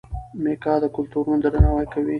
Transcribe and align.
میکا 0.43 0.73
د 0.81 0.85
کلتورونو 0.95 1.37
درناوی 1.43 1.85
کوي. 1.93 2.09